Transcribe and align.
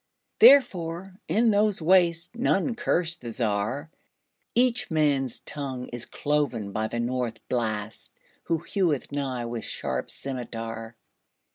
Therefore, 0.39 1.13
in 1.27 1.51
those 1.51 1.79
wastesNone 1.79 2.75
curse 2.75 3.17
the 3.17 3.29
Czar.Each 3.31 4.89
man's 4.89 5.41
tongue 5.41 5.89
is 5.89 6.07
cloven 6.07 6.73
byThe 6.73 6.99
North 7.03 7.37
Blast, 7.49 8.09
who 8.45 8.57
heweth 8.57 9.09
nighWith 9.09 9.61
sharp 9.61 10.07
scymitar. 10.09 10.95